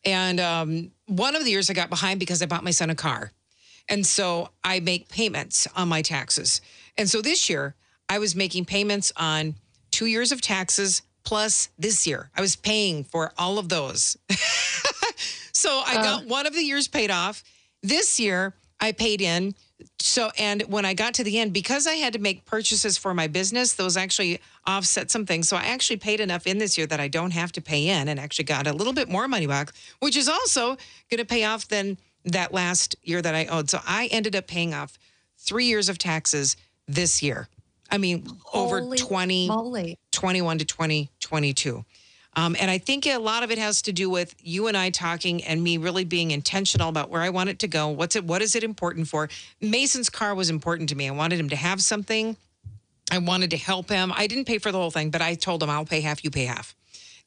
And 0.05 0.41
um, 0.41 0.91
one 1.07 1.35
of 1.35 1.45
the 1.45 1.51
years 1.51 1.71
I 1.71 1.75
got 1.75 1.89
behind 1.89 2.21
because 2.21 2.43
I 2.43 2.47
bought 2.47 2.65
my 2.65 2.73
son 2.73 2.91
a 2.91 2.95
car. 2.95 3.33
And 3.89 4.07
so 4.07 4.51
I 4.63 4.81
make 4.81 5.09
payments 5.09 5.67
on 5.77 5.89
my 5.89 6.03
taxes. 6.03 6.61
And 6.99 7.09
so 7.09 7.23
this 7.23 7.49
year 7.49 7.75
I 8.09 8.19
was 8.19 8.37
making 8.37 8.67
payments 8.67 9.13
on 9.17 9.55
two 9.91 10.07
years 10.07 10.33
of 10.33 10.41
taxes 10.41 11.03
plus 11.25 11.69
this 11.79 12.07
year. 12.07 12.31
I 12.37 12.41
was 12.41 12.57
paying 12.57 13.05
for 13.05 13.33
all 13.39 13.59
of 13.59 13.69
those. 13.69 14.17
so 15.53 15.83
I 15.87 15.95
got 15.95 16.23
uh. 16.23 16.27
one 16.27 16.47
of 16.47 16.55
the 16.55 16.63
years 16.63 16.89
paid 16.89 17.11
off. 17.11 17.43
This 17.83 18.19
year 18.21 18.55
I 18.81 18.93
paid 18.93 19.21
in. 19.21 19.55
So, 19.99 20.31
and 20.39 20.63
when 20.63 20.85
I 20.85 20.95
got 20.95 21.15
to 21.15 21.25
the 21.25 21.39
end, 21.39 21.53
because 21.53 21.87
I 21.87 21.95
had 21.95 22.13
to 22.13 22.19
make 22.19 22.45
purchases 22.45 22.99
for 22.99 23.15
my 23.15 23.27
business, 23.27 23.75
those 23.75 23.97
actually 23.97 24.41
offset 24.67 25.11
some 25.11 25.27
things. 25.27 25.49
So 25.49 25.57
I 25.57 25.65
actually 25.65 25.97
paid 25.97 26.21
enough 26.21 26.47
in 26.47 26.59
this 26.59 26.77
year 26.77 26.87
that 26.87 27.01
I 27.01 27.09
don't 27.09 27.33
have 27.33 27.53
to 27.53 27.61
pay 27.61 27.89
in 27.89 28.09
and 28.09 28.19
actually 28.19 28.45
got 28.45 28.67
a 28.67 28.73
little 28.73 28.93
bit 28.93 29.09
more 29.09 29.27
money 29.29 29.47
back, 29.47 29.73
which 30.01 30.17
is 30.17 30.29
also 30.29 30.77
going 31.11 31.19
to 31.19 31.25
pay 31.25 31.45
off 31.45 31.69
than 31.69 31.99
that 32.25 32.53
last 32.53 32.97
year 33.03 33.23
that 33.23 33.35
I 33.35 33.47
owed. 33.47 33.71
So 33.71 33.81
I 33.87 34.09
ended 34.13 34.37
up 34.37 34.47
paying 34.47 34.75
off 34.75 34.99
three 35.39 35.67
years 35.67 35.89
of 35.89 35.99
taxes 35.99 36.57
this 36.87 37.23
year. 37.23 37.49
I 37.93 37.99
mean, 37.99 38.27
Holy 38.45 38.89
over 38.89 38.97
20, 38.97 39.49
moly. 39.49 39.99
21 40.11 40.59
to 40.59 40.65
2022. 40.65 41.85
Um, 42.35 42.57
and 42.59 42.71
I 42.71 42.79
think 42.79 43.07
a 43.07 43.19
lot 43.19 43.43
of 43.43 43.51
it 43.51 43.59
has 43.59 43.83
to 43.83 43.93
do 43.93 44.09
with 44.09 44.35
you 44.43 44.67
and 44.67 44.77
I 44.77 44.89
talking 44.89 45.45
and 45.45 45.63
me 45.63 45.77
really 45.77 46.05
being 46.05 46.31
intentional 46.31 46.89
about 46.89 47.11
where 47.11 47.21
I 47.21 47.29
want 47.29 47.51
it 47.51 47.59
to 47.59 47.69
go. 47.69 47.89
What's 47.89 48.17
it? 48.17 48.25
What 48.25 48.41
is 48.41 48.57
it 48.57 48.65
important 48.65 49.09
for? 49.09 49.29
Mason's 49.61 50.09
car 50.09 50.35
was 50.35 50.49
important 50.49 50.89
to 50.89 50.95
me. 50.95 51.07
I 51.07 51.11
wanted 51.11 51.39
him 51.39 51.51
to 51.51 51.57
have 51.57 51.83
something. 51.83 52.37
I 53.11 53.19
wanted 53.19 53.51
to 53.51 53.59
help 53.59 53.91
him. 53.91 54.11
I 54.17 54.27
didn't 54.27 54.47
pay 54.47 54.57
for 54.57 54.73
the 54.73 54.79
whole 54.79 54.91
thing, 54.91 55.11
but 55.11 55.21
I 55.21 55.35
told 55.35 55.63
him 55.63 55.69
I'll 55.69 55.85
pay 55.85 56.01
half, 56.01 56.25
you 56.25 56.31
pay 56.31 56.47
half. 56.47 56.75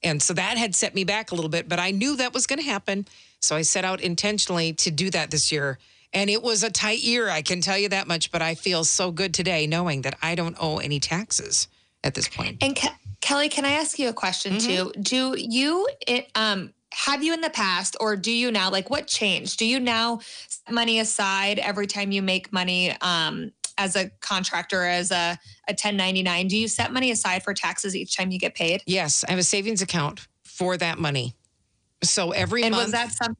And 0.02 0.22
so 0.22 0.34
that 0.34 0.58
had 0.58 0.74
set 0.74 0.96
me 0.96 1.04
back 1.04 1.32
a 1.32 1.36
little 1.36 1.50
bit, 1.50 1.70
but 1.70 1.80
I 1.80 1.92
knew 1.92 2.16
that 2.18 2.34
was 2.34 2.48
going 2.48 2.60
to 2.60 2.66
happen. 2.66 3.06
So 3.40 3.56
I 3.56 3.62
set 3.62 3.86
out 3.86 4.02
intentionally 4.02 4.74
to 4.74 4.90
do 4.90 5.12
that 5.12 5.30
this 5.30 5.52
year. 5.52 5.78
And 6.16 6.30
it 6.30 6.42
was 6.42 6.64
a 6.64 6.72
tight 6.72 7.00
year, 7.00 7.30
I 7.30 7.42
can 7.42 7.60
tell 7.60 7.78
you 7.78 7.90
that 7.90 8.08
much, 8.08 8.32
but 8.32 8.42
I 8.42 8.56
feel 8.56 8.86
so 8.86 9.12
good 9.12 9.34
today 9.34 9.68
knowing 9.68 10.02
that 10.04 10.18
I 10.22 10.34
don't 10.34 10.56
owe 10.60 10.78
any 10.78 11.00
taxes 11.00 11.68
at 12.06 12.16
this 12.16 12.30
point. 12.30 12.64
And 12.64 12.80
Kelly, 13.20 13.50
can 13.50 13.66
I 13.66 13.72
ask 13.72 14.00
you 14.00 14.08
a 14.08 14.14
question 14.14 14.54
mm-hmm. 14.54 14.92
too? 14.92 15.02
Do 15.02 15.36
you 15.38 15.88
it 16.08 16.32
um 16.36 16.74
have 16.94 17.22
you 17.22 17.34
in 17.34 17.42
the 17.42 17.50
past 17.50 17.98
or 18.00 18.16
do 18.16 18.32
you 18.32 18.50
now 18.50 18.72
like 18.72 18.90
what 18.90 19.08
changed? 19.08 19.60
Do 19.60 19.66
you 19.66 19.80
now 19.80 20.20
set 20.48 20.74
money 20.74 21.00
aside 21.00 21.60
every 21.60 21.86
time 21.86 22.12
you 22.12 22.22
make 22.22 22.54
money 22.54 22.96
um 23.02 23.52
as 23.78 23.98
a 23.98 24.10
contractor 24.22 24.84
as 24.86 25.12
a, 25.12 25.38
a 25.68 25.72
1099 25.72 26.48
do 26.48 26.58
you 26.58 26.66
set 26.66 26.94
money 26.94 27.12
aside 27.12 27.44
for 27.44 27.54
taxes 27.54 27.94
each 27.94 28.16
time 28.16 28.32
you 28.32 28.40
get 28.40 28.56
paid 28.56 28.82
yes 28.86 29.26
i 29.28 29.32
have 29.32 29.40
a 29.40 29.44
savings 29.44 29.82
account 29.82 30.30
for 30.44 30.78
that 30.78 30.98
money 30.98 31.34
so 32.02 32.32
every 32.32 32.64
and 32.64 32.72
month 32.72 32.86
was 32.86 32.92
that 32.94 33.12
something 33.12 33.36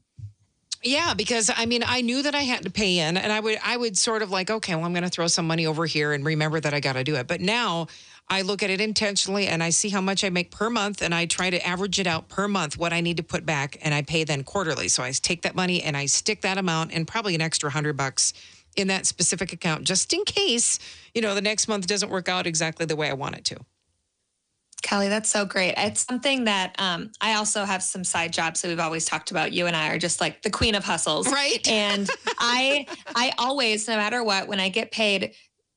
yeah, 0.86 1.14
because 1.14 1.50
I 1.54 1.66
mean, 1.66 1.82
I 1.86 2.00
knew 2.00 2.22
that 2.22 2.34
I 2.34 2.42
had 2.42 2.62
to 2.62 2.70
pay 2.70 2.98
in, 2.98 3.16
and 3.16 3.32
I 3.32 3.40
would, 3.40 3.58
I 3.64 3.76
would 3.76 3.98
sort 3.98 4.22
of 4.22 4.30
like, 4.30 4.50
okay, 4.50 4.74
well, 4.74 4.84
I'm 4.84 4.92
going 4.92 5.02
to 5.02 5.10
throw 5.10 5.26
some 5.26 5.46
money 5.46 5.66
over 5.66 5.84
here 5.86 6.12
and 6.12 6.24
remember 6.24 6.60
that 6.60 6.72
I 6.72 6.80
got 6.80 6.94
to 6.94 7.04
do 7.04 7.16
it. 7.16 7.26
But 7.26 7.40
now, 7.40 7.88
I 8.28 8.42
look 8.42 8.62
at 8.62 8.70
it 8.70 8.80
intentionally, 8.80 9.46
and 9.46 9.62
I 9.62 9.70
see 9.70 9.88
how 9.88 10.00
much 10.00 10.24
I 10.24 10.30
make 10.30 10.50
per 10.50 10.70
month, 10.70 11.02
and 11.02 11.14
I 11.14 11.26
try 11.26 11.50
to 11.50 11.64
average 11.66 11.98
it 11.98 12.06
out 12.06 12.28
per 12.28 12.48
month 12.48 12.78
what 12.78 12.92
I 12.92 13.00
need 13.00 13.16
to 13.18 13.22
put 13.22 13.44
back, 13.44 13.78
and 13.82 13.94
I 13.94 14.02
pay 14.02 14.24
then 14.24 14.44
quarterly. 14.44 14.88
So 14.88 15.02
I 15.02 15.10
take 15.10 15.42
that 15.42 15.54
money 15.54 15.82
and 15.82 15.96
I 15.96 16.06
stick 16.06 16.40
that 16.42 16.58
amount 16.58 16.92
and 16.92 17.06
probably 17.06 17.34
an 17.34 17.40
extra 17.40 17.70
hundred 17.70 17.96
bucks 17.96 18.32
in 18.76 18.88
that 18.88 19.06
specific 19.06 19.52
account, 19.52 19.84
just 19.84 20.12
in 20.12 20.24
case 20.24 20.78
you 21.14 21.22
know 21.22 21.34
the 21.34 21.40
next 21.40 21.66
month 21.66 21.86
doesn't 21.86 22.10
work 22.10 22.28
out 22.28 22.46
exactly 22.46 22.84
the 22.84 22.96
way 22.96 23.08
I 23.08 23.14
want 23.14 23.36
it 23.36 23.44
to. 23.46 23.56
Kelly, 24.86 25.08
that's 25.08 25.28
so 25.28 25.44
great. 25.44 25.74
It's 25.76 26.06
something 26.06 26.44
that 26.44 26.76
um, 26.78 27.10
I 27.20 27.34
also 27.34 27.64
have 27.64 27.82
some 27.82 28.04
side 28.04 28.32
jobs 28.32 28.62
that 28.62 28.68
we've 28.68 28.78
always 28.78 29.04
talked 29.04 29.32
about. 29.32 29.52
You 29.52 29.66
and 29.66 29.74
I 29.74 29.88
are 29.88 29.98
just 29.98 30.20
like 30.20 30.42
the 30.42 30.50
queen 30.50 30.76
of 30.76 30.84
hustles, 30.84 31.26
right? 31.26 31.58
And 31.68 32.08
I, 32.38 32.86
I 33.16 33.32
always, 33.36 33.88
no 33.88 33.96
matter 33.96 34.22
what, 34.22 34.46
when 34.46 34.60
I 34.60 34.68
get 34.68 34.92
paid, 34.92 35.34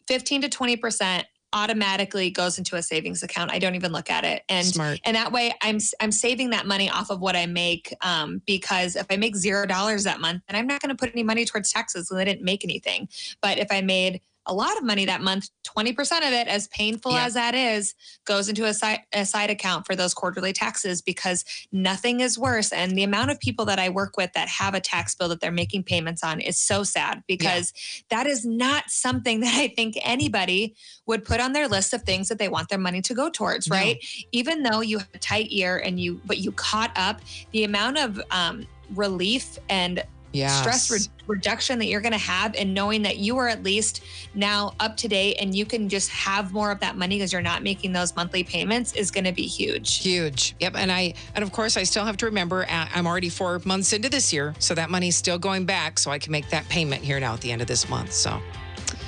fifteen 0.07 0.41
to 0.41 0.49
twenty 0.49 0.77
percent 0.77 1.25
automatically 1.51 2.29
goes 2.29 2.59
into 2.59 2.75
a 2.75 2.83
savings 2.83 3.23
account. 3.23 3.51
I 3.51 3.57
don't 3.57 3.73
even 3.73 3.91
look 3.91 4.11
at 4.11 4.25
it, 4.25 4.43
and 4.47 4.67
Smart. 4.67 4.99
and 5.03 5.15
that 5.15 5.31
way 5.31 5.53
I'm 5.63 5.79
I'm 5.99 6.11
saving 6.11 6.51
that 6.51 6.67
money 6.67 6.87
off 6.87 7.09
of 7.09 7.19
what 7.19 7.35
I 7.35 7.47
make. 7.47 7.91
Um, 8.01 8.43
because 8.45 8.95
if 8.95 9.07
I 9.09 9.17
make 9.17 9.35
zero 9.35 9.65
dollars 9.65 10.03
that 10.03 10.21
month, 10.21 10.43
then 10.47 10.55
I'm 10.55 10.67
not 10.67 10.81
going 10.83 10.95
to 10.95 10.95
put 10.95 11.11
any 11.13 11.23
money 11.23 11.45
towards 11.45 11.71
taxes, 11.71 12.11
and 12.11 12.19
I 12.19 12.25
didn't 12.25 12.43
make 12.43 12.63
anything. 12.63 13.09
But 13.41 13.57
if 13.57 13.71
I 13.71 13.81
made 13.81 14.21
a 14.45 14.53
lot 14.53 14.77
of 14.77 14.83
money 14.83 15.05
that 15.05 15.21
month, 15.21 15.49
20% 15.77 15.99
of 15.99 16.33
it, 16.33 16.47
as 16.47 16.67
painful 16.69 17.11
yeah. 17.11 17.25
as 17.25 17.33
that 17.35 17.53
is, 17.53 17.93
goes 18.25 18.49
into 18.49 18.65
a 18.65 18.73
side, 18.73 19.01
a 19.13 19.25
side 19.25 19.49
account 19.49 19.85
for 19.85 19.95
those 19.95 20.13
quarterly 20.13 20.53
taxes 20.53 21.01
because 21.01 21.45
nothing 21.71 22.19
is 22.21 22.37
worse. 22.37 22.71
And 22.71 22.97
the 22.97 23.03
amount 23.03 23.31
of 23.31 23.39
people 23.39 23.65
that 23.65 23.79
I 23.79 23.89
work 23.89 24.17
with 24.17 24.33
that 24.33 24.47
have 24.47 24.73
a 24.73 24.79
tax 24.79 25.13
bill 25.15 25.29
that 25.29 25.39
they're 25.39 25.51
making 25.51 25.83
payments 25.83 26.23
on 26.23 26.39
is 26.39 26.57
so 26.57 26.83
sad 26.83 27.23
because 27.27 27.73
yeah. 27.75 28.17
that 28.17 28.27
is 28.27 28.45
not 28.45 28.89
something 28.89 29.39
that 29.41 29.55
I 29.55 29.67
think 29.67 29.97
anybody 30.01 30.75
would 31.05 31.25
put 31.25 31.39
on 31.39 31.53
their 31.53 31.67
list 31.67 31.93
of 31.93 32.03
things 32.03 32.29
that 32.29 32.39
they 32.39 32.49
want 32.49 32.69
their 32.69 32.79
money 32.79 33.01
to 33.03 33.13
go 33.13 33.29
towards, 33.29 33.69
right? 33.69 33.97
No. 34.01 34.23
Even 34.31 34.63
though 34.63 34.81
you 34.81 34.97
have 34.97 35.09
a 35.13 35.19
tight 35.19 35.51
year 35.51 35.77
and 35.77 35.99
you, 35.99 36.21
but 36.25 36.39
you 36.39 36.51
caught 36.51 36.91
up, 36.95 37.21
the 37.51 37.63
amount 37.63 37.97
of 37.97 38.21
um, 38.31 38.67
relief 38.95 39.57
and 39.69 40.03
yes. 40.31 40.59
stress 40.59 40.91
re- 40.91 41.11
reduction 41.27 41.79
that 41.79 41.85
you're 41.85 42.01
going 42.01 42.11
to 42.11 42.17
have 42.17 42.55
and 42.55 42.73
knowing 42.73 43.01
that 43.03 43.17
you 43.17 43.37
are 43.37 43.47
at 43.47 43.63
least 43.63 44.03
now 44.33 44.73
up 44.79 44.97
to 44.97 45.07
date 45.07 45.35
and 45.39 45.55
you 45.55 45.65
can 45.65 45.89
just 45.89 46.09
have 46.09 46.53
more 46.53 46.71
of 46.71 46.79
that 46.79 46.97
money 46.97 47.17
because 47.17 47.31
you're 47.31 47.41
not 47.41 47.63
making 47.63 47.93
those 47.93 48.15
monthly 48.15 48.43
payments 48.43 48.93
is 48.93 49.11
going 49.11 49.23
to 49.23 49.31
be 49.31 49.43
huge. 49.43 49.99
Huge. 49.99 50.55
Yep 50.59 50.75
and 50.75 50.91
i 50.91 51.13
and 51.35 51.43
of 51.43 51.51
course 51.51 51.77
i 51.77 51.83
still 51.83 52.05
have 52.05 52.17
to 52.17 52.25
remember 52.25 52.63
uh, 52.63 52.87
i'm 52.93 53.05
already 53.05 53.29
four 53.29 53.61
months 53.65 53.93
into 53.93 54.09
this 54.09 54.31
year 54.33 54.55
so 54.59 54.73
that 54.73 54.89
money's 54.89 55.15
still 55.15 55.37
going 55.37 55.65
back 55.65 55.99
so 55.99 56.11
i 56.11 56.19
can 56.19 56.31
make 56.31 56.49
that 56.49 56.67
payment 56.69 57.03
here 57.03 57.19
now 57.19 57.33
at 57.33 57.41
the 57.41 57.51
end 57.51 57.61
of 57.61 57.67
this 57.67 57.89
month 57.89 58.11
so 58.11 58.39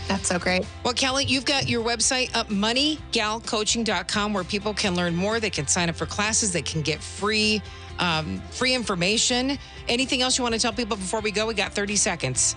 that's 0.08 0.28
so 0.28 0.40
great. 0.40 0.66
Well, 0.84 0.94
Kelly, 0.94 1.26
you've 1.26 1.46
got 1.46 1.70
your 1.70 1.84
website 1.84 2.36
up, 2.36 2.48
moneygalcoaching.com, 2.50 4.34
where 4.34 4.44
people 4.44 4.74
can 4.74 4.96
learn 4.96 5.16
more. 5.16 5.40
They 5.40 5.50
can 5.50 5.68
sign 5.68 5.90
up 5.90 5.96
for 5.96 6.06
classes. 6.06 6.52
They 6.52 6.62
can 6.62 6.82
get 6.82 7.02
free 7.02 7.62
um, 8.00 8.42
free 8.50 8.74
information. 8.74 9.58
Anything 9.88 10.22
else 10.22 10.38
you 10.38 10.44
want 10.44 10.56
to 10.56 10.60
tell 10.60 10.74
people 10.74 10.98
before 10.98 11.22
we 11.22 11.32
go? 11.32 11.48
We 11.48 11.54
got 11.54 11.74
30 11.74 11.96
seconds. 11.96 12.56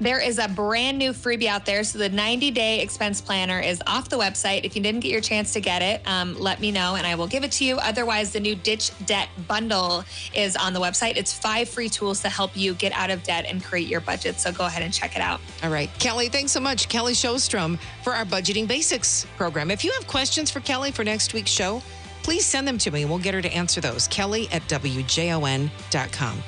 There 0.00 0.20
is 0.20 0.38
a 0.38 0.48
brand 0.48 0.98
new 0.98 1.12
freebie 1.12 1.46
out 1.46 1.64
there. 1.64 1.84
So 1.84 1.98
the 1.98 2.08
90 2.08 2.50
day 2.50 2.80
expense 2.80 3.20
planner 3.20 3.60
is 3.60 3.82
off 3.86 4.08
the 4.08 4.18
website. 4.18 4.64
If 4.64 4.74
you 4.74 4.82
didn't 4.82 5.00
get 5.00 5.12
your 5.12 5.20
chance 5.20 5.52
to 5.52 5.60
get 5.60 5.82
it, 5.82 6.02
um, 6.06 6.38
let 6.38 6.60
me 6.60 6.72
know 6.72 6.96
and 6.96 7.06
I 7.06 7.14
will 7.14 7.28
give 7.28 7.44
it 7.44 7.52
to 7.52 7.64
you. 7.64 7.76
Otherwise, 7.76 8.32
the 8.32 8.40
new 8.40 8.56
Ditch 8.56 8.90
Debt 9.06 9.28
Bundle 9.46 10.04
is 10.34 10.56
on 10.56 10.72
the 10.72 10.80
website. 10.80 11.16
It's 11.16 11.32
five 11.32 11.68
free 11.68 11.88
tools 11.88 12.20
to 12.22 12.28
help 12.28 12.56
you 12.56 12.74
get 12.74 12.92
out 12.92 13.10
of 13.10 13.22
debt 13.22 13.44
and 13.48 13.62
create 13.62 13.88
your 13.88 14.00
budget. 14.00 14.40
So 14.40 14.50
go 14.52 14.66
ahead 14.66 14.82
and 14.82 14.92
check 14.92 15.14
it 15.14 15.22
out. 15.22 15.40
All 15.62 15.70
right. 15.70 15.90
Kelly, 15.98 16.28
thanks 16.28 16.52
so 16.52 16.60
much. 16.60 16.88
Kelly 16.88 17.12
Showstrom 17.12 17.78
for 18.02 18.12
our 18.14 18.24
Budgeting 18.24 18.66
Basics 18.66 19.26
program. 19.36 19.70
If 19.70 19.84
you 19.84 19.92
have 19.92 20.06
questions 20.06 20.50
for 20.50 20.60
Kelly 20.60 20.90
for 20.90 21.04
next 21.04 21.34
week's 21.34 21.50
show, 21.50 21.82
please 22.22 22.44
send 22.44 22.66
them 22.66 22.78
to 22.78 22.90
me. 22.90 23.04
We'll 23.04 23.18
get 23.18 23.34
her 23.34 23.42
to 23.42 23.52
answer 23.52 23.80
those. 23.80 24.08
Kelly 24.08 24.48
at 24.50 24.62
WJON.com. 24.62 26.42